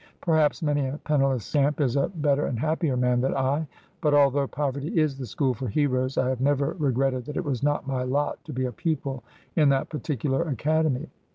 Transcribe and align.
Perhaps 0.19 0.63
many 0.63 0.87
a 0.87 0.97
penniless 1.03 1.45
scamp 1.45 1.79
is 1.79 1.95
a 1.95 2.07
better 2.09 2.47
and 2.47 2.57
happier 2.57 2.97
man 2.97 3.21
than 3.21 3.35
I; 3.35 3.67
but, 4.01 4.15
although 4.15 4.47
poverty 4.47 4.87
is 4.99 5.15
the 5.19 5.27
school 5.27 5.53
for 5.53 5.67
heroes, 5.67 6.17
I 6.17 6.27
have 6.29 6.41
never 6.41 6.75
regretted 6.79 7.25
that 7.25 7.37
it 7.37 7.45
was 7.45 7.61
not 7.61 7.85
my 7.85 8.01
lot 8.01 8.43
to 8.45 8.51
be 8.51 8.65
a 8.65 8.71
pupil 8.71 9.23
in 9.55 9.69
that 9.69 9.89
particular 9.89 10.41
academy. 10.41 11.07